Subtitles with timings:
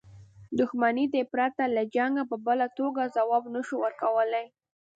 [0.59, 4.45] دښمنۍ ته یې پرته له جنګه په بله توګه ځواب نه شو ورکولای.